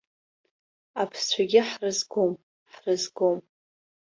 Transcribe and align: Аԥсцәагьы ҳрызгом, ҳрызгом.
Аԥсцәагьы 1.01 1.61
ҳрызгом, 1.69 2.33
ҳрызгом. 2.73 3.39